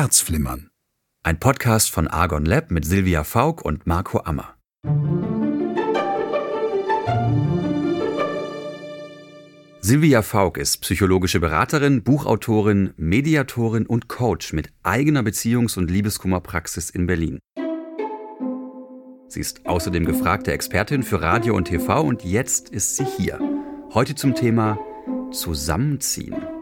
[0.00, 0.70] Herzflimmern.
[1.22, 4.56] Ein Podcast von Argon Lab mit Silvia Faulk und Marco Ammer.
[9.82, 17.06] Silvia Faulk ist psychologische Beraterin, Buchautorin, Mediatorin und Coach mit eigener Beziehungs- und Liebeskummerpraxis in
[17.06, 17.38] Berlin.
[19.28, 23.38] Sie ist außerdem gefragte Expertin für Radio und TV und jetzt ist sie hier.
[23.92, 24.78] Heute zum Thema
[25.30, 26.59] Zusammenziehen.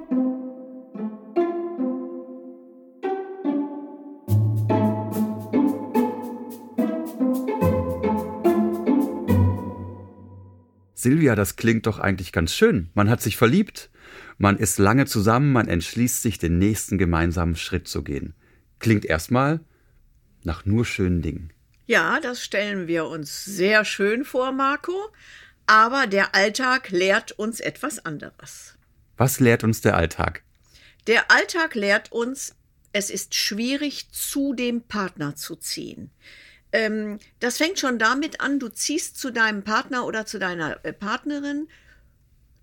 [11.08, 12.90] Silvia, das klingt doch eigentlich ganz schön.
[12.93, 13.89] Man hat sich verliebt,
[14.36, 18.35] man ist lange zusammen, man entschließt sich, den nächsten gemeinsamen Schritt zu gehen.
[18.79, 19.61] Klingt erstmal
[20.44, 21.50] nach nur schönen Dingen.
[21.86, 24.93] Ja, das stellen wir uns sehr schön vor, Marco.
[25.66, 28.77] Aber der Alltag lehrt uns etwas anderes.
[29.16, 30.43] Was lehrt uns der Alltag?
[31.07, 32.55] Der Alltag lehrt uns,
[32.92, 36.11] es ist schwierig, zu dem Partner zu ziehen
[36.72, 40.92] ähm, das fängt schon damit an, du ziehst zu deinem Partner oder zu deiner äh,
[40.92, 41.69] Partnerin,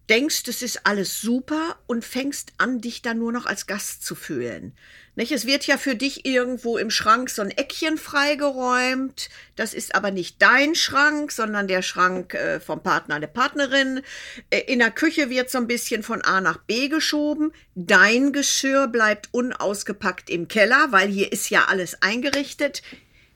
[0.10, 4.14] denkst, es ist alles super und fängst an, dich dann nur noch als Gast zu
[4.16, 4.74] fühlen.
[5.16, 5.32] Nicht?
[5.32, 9.30] Es wird ja für dich irgendwo im Schrank so ein Eckchen freigeräumt.
[9.56, 14.02] Das ist aber nicht dein Schrank, sondern der Schrank äh, vom Partner, der Partnerin.
[14.50, 17.54] Äh, in der Küche wird so ein bisschen von A nach B geschoben.
[17.76, 22.84] Dein Geschirr bleibt unausgepackt im Keller, weil hier ist ja alles eingerichtet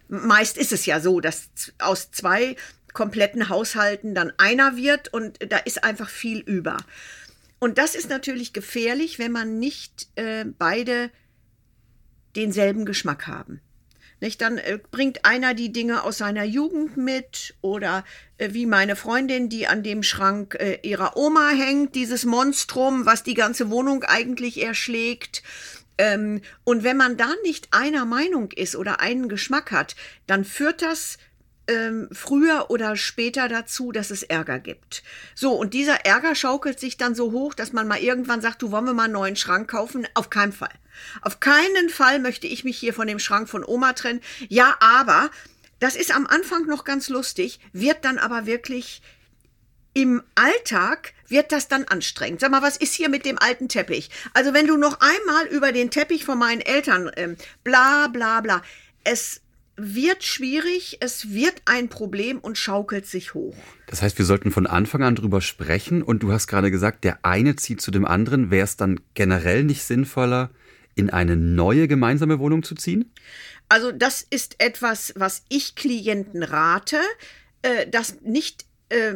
[0.09, 2.55] meist ist es ja so, dass aus zwei
[2.93, 6.77] kompletten Haushalten dann einer wird und da ist einfach viel über.
[7.59, 11.11] Und das ist natürlich gefährlich, wenn man nicht äh, beide
[12.35, 13.61] denselben Geschmack haben.
[14.21, 14.41] Nicht?
[14.41, 18.03] Dann äh, bringt einer die Dinge aus seiner Jugend mit oder
[18.37, 23.23] äh, wie meine Freundin, die an dem Schrank äh, ihrer Oma hängt, dieses Monstrum, was
[23.23, 25.43] die ganze Wohnung eigentlich erschlägt.
[25.99, 30.81] Ähm, und wenn man da nicht einer Meinung ist oder einen Geschmack hat, dann führt
[30.81, 31.17] das
[31.67, 35.03] ähm, früher oder später dazu, dass es Ärger gibt.
[35.35, 38.71] So, und dieser Ärger schaukelt sich dann so hoch, dass man mal irgendwann sagt, du
[38.71, 40.07] wollen wir mal einen neuen Schrank kaufen?
[40.13, 40.73] Auf keinen Fall.
[41.21, 44.21] Auf keinen Fall möchte ich mich hier von dem Schrank von Oma trennen.
[44.47, 45.29] Ja, aber
[45.79, 49.01] das ist am Anfang noch ganz lustig, wird dann aber wirklich
[49.93, 52.39] im Alltag wird das dann anstrengend.
[52.39, 54.09] Sag mal, was ist hier mit dem alten Teppich?
[54.33, 58.61] Also wenn du noch einmal über den Teppich von meinen Eltern ähm, bla bla bla,
[59.03, 59.41] es
[59.79, 63.55] wird schwierig, es wird ein Problem und schaukelt sich hoch.
[63.87, 67.19] Das heißt, wir sollten von Anfang an drüber sprechen und du hast gerade gesagt, der
[67.23, 68.51] eine zieht zu dem anderen.
[68.51, 70.51] Wäre es dann generell nicht sinnvoller,
[70.95, 73.11] in eine neue gemeinsame Wohnung zu ziehen?
[73.69, 76.99] Also das ist etwas, was ich Klienten rate,
[77.61, 79.15] äh, dass nicht äh,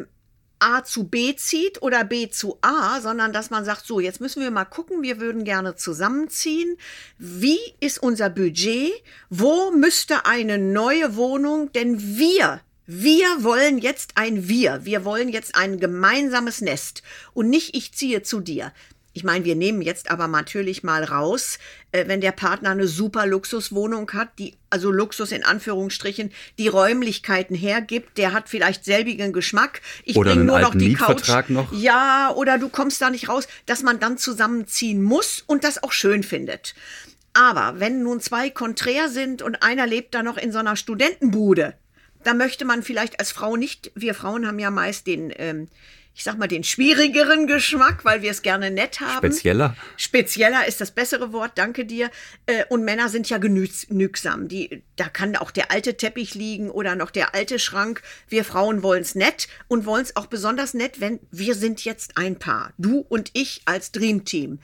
[0.58, 4.42] A zu B zieht oder B zu A, sondern dass man sagt, so, jetzt müssen
[4.42, 6.76] wir mal gucken, wir würden gerne zusammenziehen.
[7.18, 8.92] Wie ist unser Budget?
[9.30, 11.72] Wo müsste eine neue Wohnung?
[11.72, 14.84] Denn wir wir wollen jetzt ein Wir.
[14.84, 17.02] Wir wollen jetzt ein gemeinsames Nest.
[17.32, 18.72] Und nicht ich ziehe zu dir.
[19.14, 21.58] Ich meine, wir nehmen jetzt aber natürlich mal raus,
[21.92, 27.54] äh, wenn der Partner eine super Luxuswohnung hat, die, also Luxus in Anführungsstrichen, die Räumlichkeiten
[27.54, 29.80] hergibt, der hat vielleicht selbigen Geschmack.
[30.04, 31.28] Ich oder bringe nur noch die Couch.
[31.48, 31.72] Noch.
[31.72, 35.92] Ja, oder du kommst da nicht raus, dass man dann zusammenziehen muss und das auch
[35.92, 36.74] schön findet.
[37.34, 41.74] Aber wenn nun zwei konträr sind und einer lebt da noch in so einer Studentenbude,
[42.24, 45.68] da möchte man vielleicht als Frau nicht, wir Frauen haben ja meist den, ähm,
[46.16, 49.26] ich sag mal, den schwierigeren Geschmack, weil wir es gerne nett haben.
[49.26, 49.76] Spezieller?
[49.96, 52.08] Spezieller ist das bessere Wort, danke dir.
[52.46, 54.46] Äh, und Männer sind ja genügsam.
[54.46, 58.02] Die, da kann auch der alte Teppich liegen oder noch der alte Schrank.
[58.28, 62.16] Wir Frauen wollen es nett und wollen es auch besonders nett, wenn wir sind jetzt
[62.16, 62.72] ein Paar.
[62.78, 64.60] Du und ich als Dreamteam.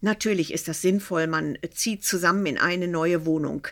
[0.00, 3.66] Natürlich ist das sinnvoll, man zieht zusammen in eine neue Wohnung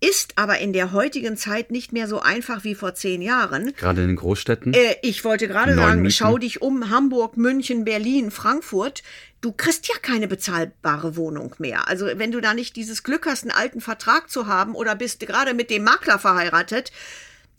[0.00, 3.74] ist aber in der heutigen Zeit nicht mehr so einfach wie vor zehn Jahren.
[3.74, 4.72] Gerade in den Großstädten?
[4.72, 6.12] Äh, ich wollte gerade sagen, Mieten.
[6.12, 9.02] schau dich um, Hamburg, München, Berlin, Frankfurt.
[9.40, 11.88] Du kriegst ja keine bezahlbare Wohnung mehr.
[11.88, 15.20] Also wenn du da nicht dieses Glück hast, einen alten Vertrag zu haben oder bist
[15.20, 16.92] gerade mit dem Makler verheiratet,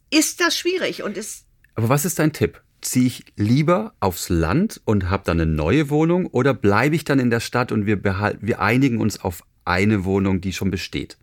[0.09, 1.45] ist das schwierig und ist.
[1.75, 2.61] Aber was ist dein Tipp?
[2.81, 7.19] Ziehe ich lieber aufs Land und habe dann eine neue Wohnung oder bleibe ich dann
[7.19, 11.17] in der Stadt und wir, behalten, wir einigen uns auf eine Wohnung, die schon besteht?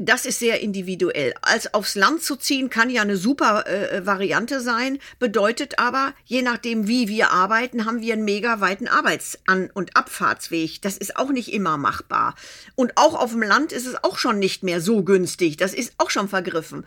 [0.00, 1.34] Das ist sehr individuell.
[1.42, 6.14] Als aufs Land zu ziehen kann ja eine super äh, äh, Variante sein, bedeutet aber,
[6.24, 10.80] je nachdem wie wir arbeiten, haben wir einen mega weiten Arbeitsan- und Abfahrtsweg.
[10.80, 12.34] Das ist auch nicht immer machbar.
[12.74, 15.58] Und auch auf dem Land ist es auch schon nicht mehr so günstig.
[15.58, 16.86] Das ist auch schon vergriffen.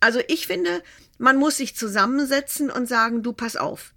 [0.00, 0.82] Also ich finde,
[1.18, 3.93] man muss sich zusammensetzen und sagen, du pass auf.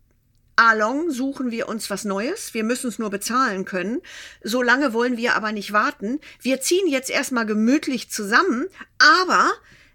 [0.58, 2.56] Along suchen wir uns was Neues.
[2.56, 4.02] Wir müssen es nur bezahlen können.
[4.44, 6.20] So lange wollen wir aber nicht warten.
[6.42, 8.66] Wir ziehen jetzt erstmal gemütlich zusammen,
[8.98, 9.52] aber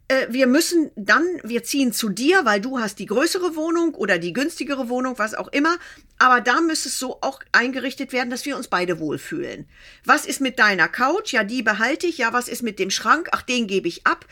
[0.06, 4.18] äh, wir müssen dann, wir ziehen zu dir, weil du hast die größere Wohnung oder
[4.18, 5.78] die günstigere Wohnung, was auch immer.
[6.18, 9.66] Aber da müsste es so auch eingerichtet werden, dass wir uns beide wohlfühlen.
[10.04, 11.32] Was ist mit deiner Couch?
[11.32, 12.18] Ja, die behalte ich.
[12.18, 13.30] Ja, was ist mit dem Schrank?
[13.32, 14.26] Ach, den gebe ich ab.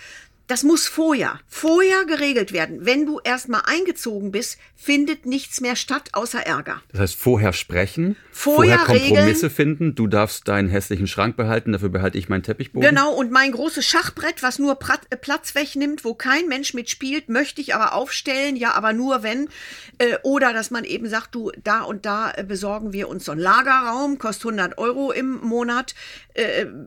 [0.51, 2.85] Das muss vorher, vorher geregelt werden.
[2.85, 6.83] Wenn du erstmal eingezogen bist, findet nichts mehr statt außer Ärger.
[6.91, 9.51] Das heißt, vorher sprechen, vorher, vorher Kompromisse regeln.
[9.51, 9.95] finden.
[9.95, 12.89] Du darfst deinen hässlichen Schrank behalten, dafür behalte ich meinen Teppichboden.
[12.89, 14.77] Genau, und mein großes Schachbrett, was nur
[15.11, 19.51] äh, Platz wegnimmt, wo kein Mensch mitspielt, möchte ich aber aufstellen, ja, aber nur wenn.
[19.99, 23.31] Äh, oder dass man eben sagt, du, da und da äh, besorgen wir uns so
[23.33, 25.95] einen Lagerraum, kostet 100 Euro im Monat.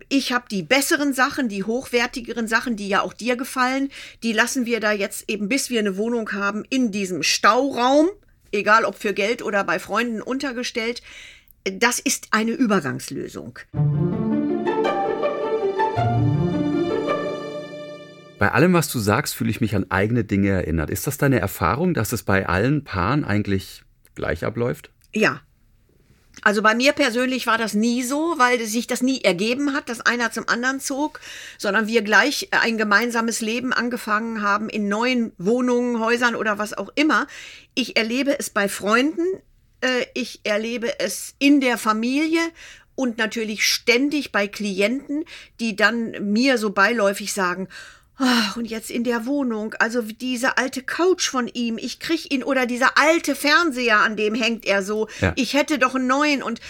[0.07, 3.89] Ich habe die besseren Sachen, die hochwertigeren Sachen, die ja auch dir gefallen gefallen.
[4.23, 8.09] Die lassen wir da jetzt eben, bis wir eine Wohnung haben, in diesem Stauraum,
[8.51, 11.01] egal ob für Geld oder bei Freunden untergestellt.
[11.63, 13.59] Das ist eine Übergangslösung.
[18.39, 20.89] Bei allem, was du sagst, fühle ich mich an eigene Dinge erinnert.
[20.89, 23.83] Ist das deine Erfahrung, dass es bei allen Paaren eigentlich
[24.15, 24.89] gleich abläuft?
[25.13, 25.41] Ja,
[26.41, 30.01] also bei mir persönlich war das nie so, weil sich das nie ergeben hat, dass
[30.01, 31.19] einer zum anderen zog,
[31.57, 36.91] sondern wir gleich ein gemeinsames Leben angefangen haben in neuen Wohnungen, Häusern oder was auch
[36.95, 37.27] immer.
[37.75, 39.25] Ich erlebe es bei Freunden,
[39.81, 42.41] äh, ich erlebe es in der Familie
[42.95, 45.25] und natürlich ständig bei Klienten,
[45.59, 47.69] die dann mir so beiläufig sagen,
[48.17, 52.43] Ach, und jetzt in der Wohnung, also diese alte Couch von ihm, ich krieg ihn,
[52.43, 55.33] oder dieser alte Fernseher, an dem hängt er so, ja.
[55.35, 56.61] ich hätte doch einen neuen und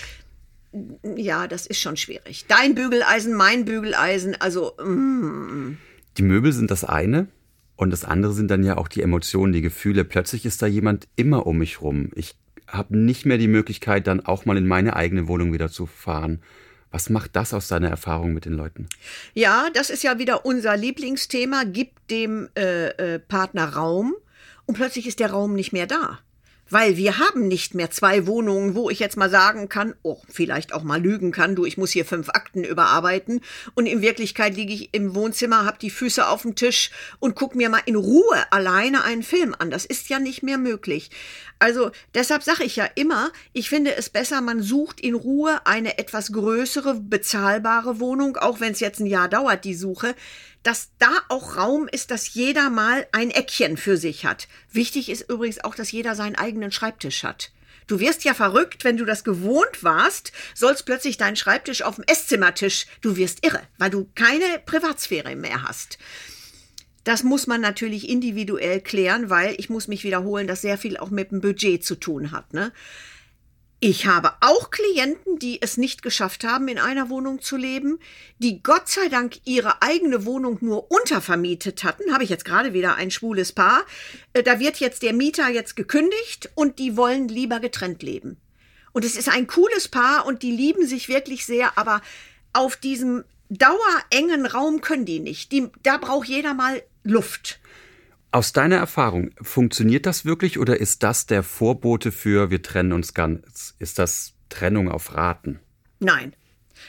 [1.16, 2.46] ja, das ist schon schwierig.
[2.48, 4.74] Dein Bügeleisen, mein Bügeleisen, also.
[4.84, 5.78] Mm.
[6.18, 7.28] Die Möbel sind das eine
[7.76, 10.04] und das andere sind dann ja auch die Emotionen, die Gefühle.
[10.04, 12.10] Plötzlich ist da jemand immer um mich rum.
[12.16, 12.36] Ich
[12.68, 16.42] habe nicht mehr die Möglichkeit, dann auch mal in meine eigene Wohnung wieder zu fahren.
[16.94, 18.88] Was macht das aus deiner Erfahrung mit den Leuten?
[19.34, 21.64] Ja, das ist ja wieder unser Lieblingsthema.
[21.66, 24.14] Gib dem äh, äh, Partner Raum
[24.68, 26.20] und plötzlich ist der Raum nicht mehr da.
[26.70, 30.74] Weil wir haben nicht mehr zwei Wohnungen, wo ich jetzt mal sagen kann, oh, vielleicht
[30.74, 33.42] auch mal lügen kann, du, ich muss hier fünf Akten überarbeiten
[33.76, 37.56] und in Wirklichkeit liege ich im Wohnzimmer, hab die Füße auf dem Tisch und guck
[37.56, 39.72] mir mal in Ruhe alleine einen Film an.
[39.72, 41.12] Das ist ja nicht mehr möglich.
[41.60, 45.98] Also deshalb sage ich ja immer, ich finde es besser, man sucht in Ruhe eine
[45.98, 50.16] etwas größere, bezahlbare Wohnung, auch wenn es jetzt ein Jahr dauert, die Suche,
[50.64, 54.48] dass da auch Raum ist, dass jeder mal ein Eckchen für sich hat.
[54.72, 57.52] Wichtig ist übrigens auch, dass jeder seinen eigenen Schreibtisch hat.
[57.88, 62.06] Du wirst ja verrückt, wenn du das gewohnt warst, sollst plötzlich deinen Schreibtisch auf dem
[62.08, 62.86] Esszimmertisch.
[63.02, 65.98] Du wirst irre, weil du keine Privatsphäre mehr hast.
[67.04, 71.10] Das muss man natürlich individuell klären, weil ich muss mich wiederholen, dass sehr viel auch
[71.10, 72.54] mit dem Budget zu tun hat.
[72.54, 72.72] Ne?
[73.86, 78.00] Ich habe auch Klienten, die es nicht geschafft haben, in einer Wohnung zu leben,
[78.38, 82.14] die Gott sei Dank ihre eigene Wohnung nur untervermietet hatten.
[82.14, 83.84] Habe ich jetzt gerade wieder ein schwules Paar.
[84.32, 88.38] Äh, da wird jetzt der Mieter jetzt gekündigt und die wollen lieber getrennt leben.
[88.94, 92.02] Und es ist ein cooles Paar und die lieben sich wirklich sehr, aber
[92.54, 95.52] auf diesem dauerengen Raum können die nicht.
[95.52, 97.60] Die, da braucht jeder mal Luft.
[98.34, 103.14] Aus deiner Erfahrung, funktioniert das wirklich oder ist das der Vorbote für wir trennen uns
[103.14, 103.76] ganz?
[103.78, 105.60] Ist das Trennung auf Raten?
[106.00, 106.36] Nein.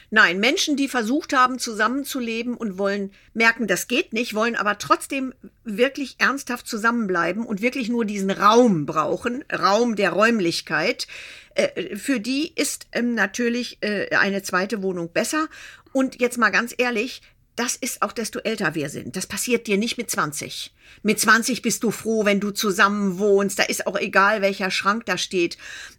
[0.08, 5.34] Nein, Menschen, die versucht haben, zusammenzuleben und wollen, merken, das geht nicht, wollen aber trotzdem
[5.64, 11.06] wirklich ernsthaft zusammenbleiben und wirklich nur diesen Raum brauchen, Raum der Räumlichkeit,
[11.54, 15.48] äh, für die ist ähm, natürlich äh, eine zweite Wohnung besser.
[15.92, 17.20] Und jetzt mal ganz ehrlich,
[17.56, 19.14] das ist auch, desto älter wir sind.
[19.14, 20.74] Das passiert dir nicht mit 20.
[21.02, 23.60] Mit 20 bist du froh, wenn du zusammen wohnst.
[23.60, 25.56] Da ist auch egal, welcher Schrank da steht.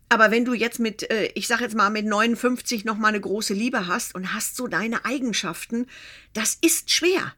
[0.09, 3.21] Aber wenn du jetzt mit, äh, ich sag jetzt mal, mit 59 noch mal eine
[3.21, 5.87] große Liebe hast und hast so deine Eigenschaften,
[6.33, 7.33] das ist schwer.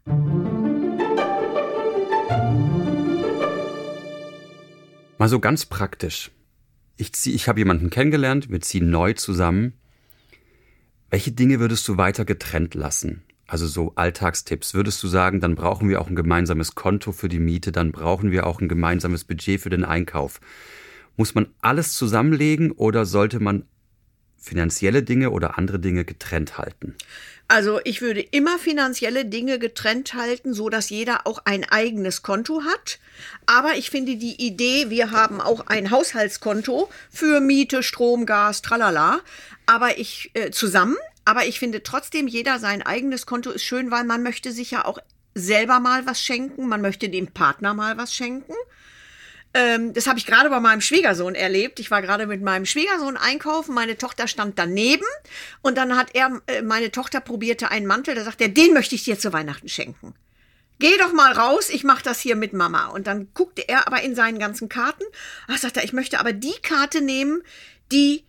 [5.19, 6.31] Mal so ganz praktisch.
[6.97, 9.73] Ich, zieh, ich habe jemanden kennengelernt, wir ziehen neu zusammen.
[11.11, 13.23] Welche Dinge würdest du weiter getrennt lassen?
[13.47, 14.73] Also so Alltagstipps.
[14.73, 18.31] Würdest du sagen, dann brauchen wir auch ein gemeinsames Konto für die Miete, dann brauchen
[18.31, 20.41] wir auch ein gemeinsames Budget für den Einkauf.
[21.15, 23.65] Muss man alles zusammenlegen oder sollte man
[24.37, 26.95] finanzielle Dinge oder andere Dinge getrennt halten?
[27.49, 32.63] Also ich würde immer finanzielle Dinge getrennt halten, so dass jeder auch ein eigenes Konto
[32.63, 32.99] hat.
[33.45, 39.21] Aber ich finde die Idee, wir haben auch ein Haushaltskonto für Miete, Strom, Gas, tralala.
[39.65, 44.05] Aber ich äh, zusammen aber ich finde trotzdem, jeder sein eigenes Konto ist schön, weil
[44.05, 44.97] man möchte sich ja auch
[45.35, 48.53] selber mal was schenken, man möchte dem Partner mal was schenken.
[49.53, 51.81] Ähm, das habe ich gerade bei meinem Schwiegersohn erlebt.
[51.81, 55.03] Ich war gerade mit meinem Schwiegersohn einkaufen, meine Tochter stand daneben
[55.61, 58.95] und dann hat er, äh, meine Tochter probierte einen Mantel, da sagt er, den möchte
[58.95, 60.15] ich dir zu Weihnachten schenken.
[60.79, 62.87] Geh doch mal raus, ich mache das hier mit Mama.
[62.87, 65.03] Und dann guckte er aber in seinen ganzen Karten.
[65.49, 67.41] Ach, sagt er, ich möchte aber die Karte nehmen,
[67.91, 68.26] die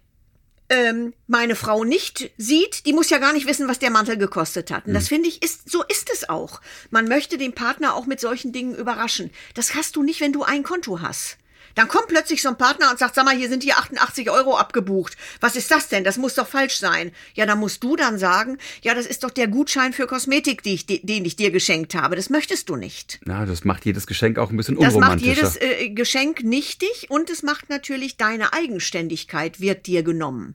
[0.71, 4.71] ähm, meine Frau nicht sieht, die muss ja gar nicht wissen, was der Mantel gekostet
[4.71, 4.87] hat.
[4.87, 5.09] Und das hm.
[5.09, 6.61] finde ich, ist, so ist es auch.
[6.91, 9.31] Man möchte den Partner auch mit solchen Dingen überraschen.
[9.55, 11.39] Das hast du nicht, wenn du ein Konto hast.
[11.75, 14.57] Dann kommt plötzlich so ein Partner und sagt, sag mal, hier sind hier 88 Euro
[14.57, 15.17] abgebucht.
[15.41, 16.05] Was ist das denn?
[16.05, 17.13] Das muss doch falsch sein.
[17.35, 20.87] Ja, dann musst du dann sagen, ja, das ist doch der Gutschein für Kosmetik, ich,
[20.87, 22.17] den ich dir geschenkt habe.
[22.17, 23.21] Das möchtest du nicht.
[23.25, 25.41] Na, das macht jedes Geschenk auch ein bisschen unromantischer.
[25.41, 30.55] Das macht jedes äh, Geschenk nichtig und es macht natürlich deine Eigenständigkeit wird dir genommen.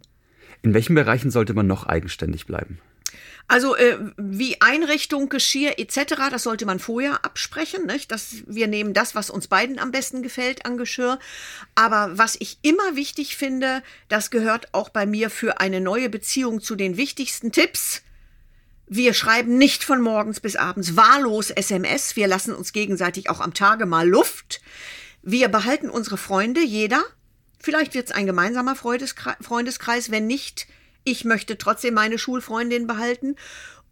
[0.61, 2.79] In welchen Bereichen sollte man noch eigenständig bleiben?
[3.47, 7.85] Also äh, wie Einrichtung, Geschirr etc., das sollte man vorher absprechen.
[7.85, 8.11] Nicht?
[8.11, 11.19] Das, wir nehmen das, was uns beiden am besten gefällt an Geschirr.
[11.75, 16.61] Aber was ich immer wichtig finde, das gehört auch bei mir für eine neue Beziehung
[16.61, 18.01] zu den wichtigsten Tipps.
[18.87, 22.15] Wir schreiben nicht von morgens bis abends wahllos SMS.
[22.15, 24.61] Wir lassen uns gegenseitig auch am Tage mal Luft.
[25.21, 27.03] Wir behalten unsere Freunde, jeder.
[27.59, 30.67] Vielleicht wird es ein gemeinsamer Freundeskreis, wenn nicht
[31.03, 33.35] ich möchte trotzdem meine Schulfreundin behalten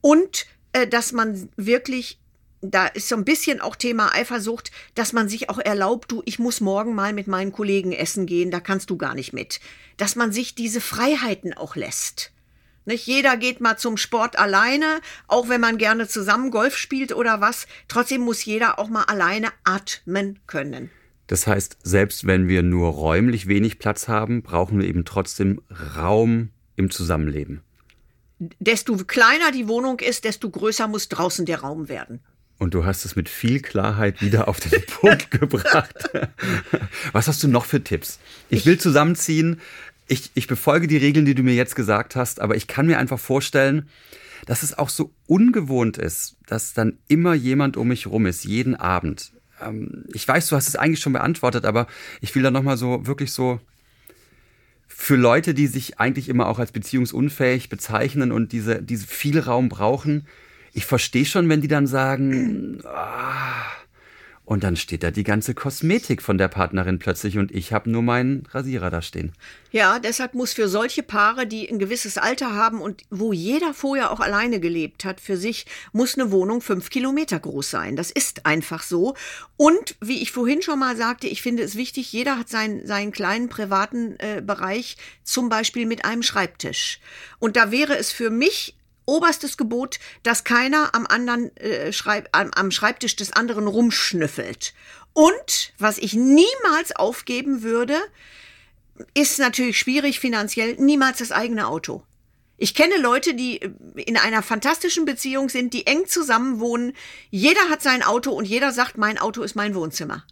[0.01, 2.19] und äh, dass man wirklich
[2.61, 6.37] da ist so ein bisschen auch Thema Eifersucht, dass man sich auch erlaubt, du, ich
[6.37, 9.59] muss morgen mal mit meinen Kollegen essen gehen, da kannst du gar nicht mit.
[9.97, 12.31] Dass man sich diese Freiheiten auch lässt.
[12.85, 17.41] Nicht jeder geht mal zum Sport alleine, auch wenn man gerne zusammen Golf spielt oder
[17.41, 17.67] was.
[17.87, 20.89] Trotzdem muss jeder auch mal alleine atmen können.
[21.27, 25.61] Das heißt, selbst wenn wir nur räumlich wenig Platz haben, brauchen wir eben trotzdem
[25.95, 27.61] Raum, im Zusammenleben.
[28.59, 32.21] Desto kleiner die Wohnung ist, desto größer muss draußen der Raum werden.
[32.57, 36.09] Und du hast es mit viel Klarheit wieder auf den Punkt gebracht.
[37.11, 38.19] Was hast du noch für Tipps?
[38.49, 39.59] Ich, ich will zusammenziehen.
[40.07, 42.99] Ich, ich befolge die Regeln, die du mir jetzt gesagt hast, aber ich kann mir
[42.99, 43.89] einfach vorstellen,
[44.45, 48.75] dass es auch so ungewohnt ist, dass dann immer jemand um mich rum ist, jeden
[48.75, 49.31] Abend.
[49.61, 51.87] Ähm, ich weiß, du hast es eigentlich schon beantwortet, aber
[52.21, 53.59] ich will da nochmal so wirklich so
[55.01, 59.67] für Leute, die sich eigentlich immer auch als beziehungsunfähig bezeichnen und diese, diese viel Raum
[59.67, 60.27] brauchen,
[60.73, 63.63] ich verstehe schon, wenn die dann sagen, ah,
[64.51, 68.01] und dann steht da die ganze Kosmetik von der Partnerin plötzlich und ich habe nur
[68.01, 69.31] meinen Rasierer da stehen.
[69.71, 74.11] Ja, deshalb muss für solche Paare, die ein gewisses Alter haben und wo jeder vorher
[74.11, 77.95] auch alleine gelebt hat, für sich muss eine Wohnung fünf Kilometer groß sein.
[77.95, 79.15] Das ist einfach so.
[79.55, 83.13] Und wie ich vorhin schon mal sagte, ich finde es wichtig, jeder hat seinen, seinen
[83.13, 86.99] kleinen privaten äh, Bereich, zum Beispiel mit einem Schreibtisch.
[87.39, 92.51] Und da wäre es für mich oberstes Gebot, dass keiner am anderen äh, Schreib am,
[92.51, 94.73] am Schreibtisch des anderen rumschnüffelt.
[95.13, 97.97] Und was ich niemals aufgeben würde,
[99.13, 102.03] ist natürlich schwierig finanziell, niemals das eigene Auto.
[102.57, 106.93] Ich kenne Leute, die äh, in einer fantastischen Beziehung sind, die eng zusammenwohnen.
[107.31, 110.23] Jeder hat sein Auto und jeder sagt, mein Auto ist mein Wohnzimmer.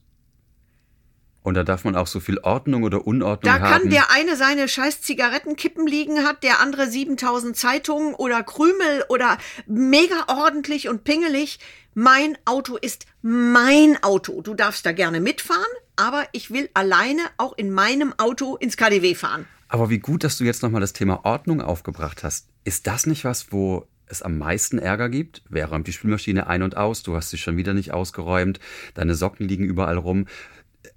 [1.41, 3.61] Und da darf man auch so viel Ordnung oder Unordnung haben.
[3.61, 9.05] Da kann der eine seine scheiß Zigarettenkippen liegen hat, der andere 7000 Zeitungen oder Krümel
[9.07, 11.59] oder mega ordentlich und pingelig.
[11.93, 14.41] Mein Auto ist mein Auto.
[14.41, 15.63] Du darfst da gerne mitfahren,
[15.95, 19.45] aber ich will alleine auch in meinem Auto ins KDW fahren.
[19.69, 22.47] Aber wie gut, dass du jetzt nochmal das Thema Ordnung aufgebracht hast.
[22.63, 25.43] Ist das nicht was, wo es am meisten Ärger gibt?
[25.47, 27.03] Wer räumt die Spülmaschine ein und aus?
[27.03, 28.59] Du hast sie schon wieder nicht ausgeräumt.
[28.95, 30.25] Deine Socken liegen überall rum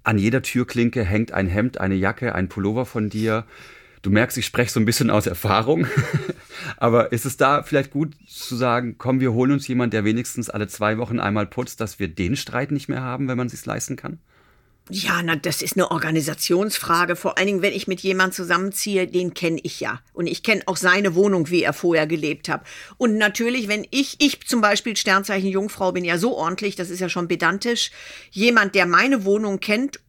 [0.03, 3.45] an jeder Türklinke hängt ein Hemd, eine Jacke, ein Pullover von dir.
[4.01, 5.87] Du merkst, ich spreche so ein bisschen aus Erfahrung.
[6.77, 10.49] Aber ist es da vielleicht gut zu sagen, komm, wir holen uns jemanden, der wenigstens
[10.49, 13.53] alle zwei Wochen einmal putzt, dass wir den Streit nicht mehr haben, wenn man es
[13.53, 14.19] sich leisten kann?
[14.89, 17.15] Ja, na, das ist eine Organisationsfrage.
[17.15, 20.01] Vor allen Dingen, wenn ich mit jemandem zusammenziehe, den kenne ich ja.
[20.11, 22.65] Und ich kenne auch seine Wohnung, wie er vorher gelebt hat.
[22.97, 26.99] Und natürlich, wenn ich, ich zum Beispiel Sternzeichen Jungfrau bin ja so ordentlich, das ist
[26.99, 27.91] ja schon pedantisch.
[28.31, 30.01] Jemand, der meine Wohnung kennt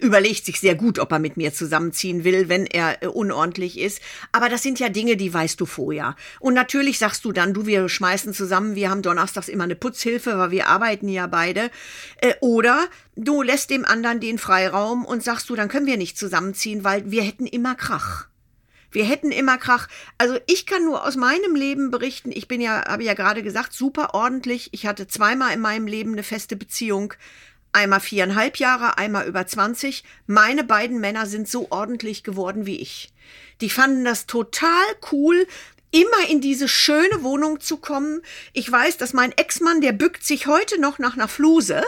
[0.00, 4.00] überlegt sich sehr gut, ob er mit mir zusammenziehen will, wenn er äh, unordentlich ist.
[4.30, 6.14] Aber das sind ja Dinge, die weißt du vorher.
[6.38, 10.38] Und natürlich sagst du dann, du, wir schmeißen zusammen, wir haben donnerstags immer eine Putzhilfe,
[10.38, 11.70] weil wir arbeiten ja beide.
[12.18, 12.86] Äh, oder
[13.16, 17.10] du lässt dem anderen den Freiraum und sagst du, dann können wir nicht zusammenziehen, weil
[17.10, 18.28] wir hätten immer Krach.
[18.90, 19.88] Wir hätten immer Krach.
[20.16, 22.30] Also ich kann nur aus meinem Leben berichten.
[22.32, 24.70] Ich bin ja, habe ja gerade gesagt, super ordentlich.
[24.72, 27.12] Ich hatte zweimal in meinem Leben eine feste Beziehung
[27.72, 30.04] einmal viereinhalb Jahre, einmal über 20.
[30.26, 33.12] Meine beiden Männer sind so ordentlich geworden wie ich.
[33.60, 35.46] Die fanden das total cool,
[35.90, 38.22] immer in diese schöne Wohnung zu kommen.
[38.52, 41.82] Ich weiß, dass mein Ex-Mann, der bückt sich heute noch nach einer Fluse.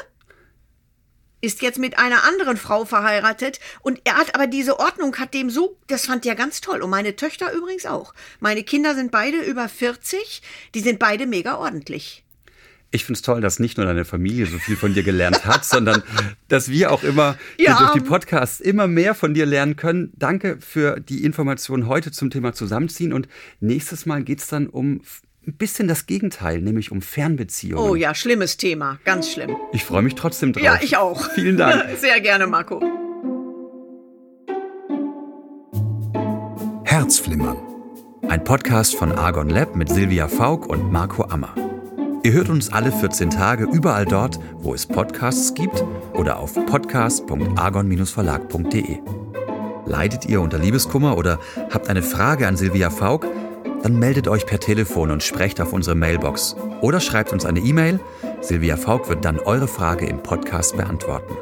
[1.42, 5.49] ist jetzt mit einer anderen Frau verheiratet und er hat aber diese Ordnung hat dem
[5.49, 8.12] so, das fand er ganz toll und meine Töchter übrigens auch.
[8.40, 10.42] Meine Kinder sind beide über 40,
[10.75, 12.25] die sind beide mega ordentlich.
[12.92, 15.64] Ich finde es toll, dass nicht nur deine Familie so viel von dir gelernt hat,
[15.64, 16.02] sondern
[16.49, 17.78] dass wir auch immer Ja.
[17.78, 20.12] durch die Podcasts immer mehr von dir lernen können.
[20.16, 23.12] Danke für die Informationen heute zum Thema Zusammenziehen.
[23.12, 23.28] Und
[23.61, 25.02] nächstes Mal geht es dann um
[25.47, 27.88] ein bisschen das Gegenteil, nämlich um Fernbeziehungen.
[27.90, 29.56] Oh ja, schlimmes Thema, ganz schlimm.
[29.73, 30.62] Ich freue mich trotzdem drauf.
[30.64, 31.30] Ja, ich auch.
[31.30, 31.85] Vielen Dank.
[31.99, 32.80] Sehr gerne, Marco.
[36.85, 37.56] Herzflimmern.
[38.28, 41.54] Ein Podcast von Argon Lab mit Silvia Faulk und Marco Ammer.
[42.22, 48.98] Ihr hört uns alle 14 Tage überall dort, wo es Podcasts gibt oder auf podcast.argon-verlag.de.
[49.86, 51.38] Leidet ihr unter Liebeskummer oder
[51.72, 53.26] habt eine Frage an Silvia Faulk?
[53.82, 58.00] Dann meldet euch per Telefon und sprecht auf unsere Mailbox oder schreibt uns eine E-Mail.
[58.42, 61.34] Silvia Faulk wird dann eure Frage im Podcast beantworten.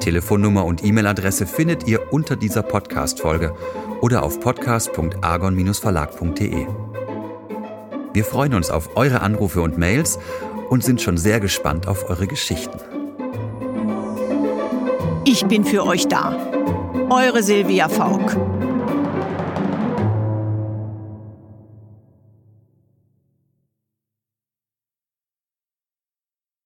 [0.00, 3.54] Telefonnummer und E-Mail-Adresse findet ihr unter dieser Podcast-Folge
[4.02, 6.89] oder auf podcast.argon-verlag.de.
[8.12, 10.18] Wir freuen uns auf eure Anrufe und Mails
[10.68, 12.78] und sind schon sehr gespannt auf eure Geschichten.
[15.24, 16.36] Ich bin für euch da.
[17.08, 18.36] Eure Silvia Faulk.